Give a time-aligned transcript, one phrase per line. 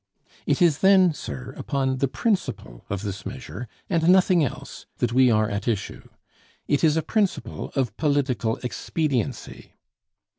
[0.47, 5.29] It is then, sir, upon the principle of this measure, and nothing else, that we
[5.29, 6.09] are at issue.
[6.67, 9.73] It is a principle of political expediency.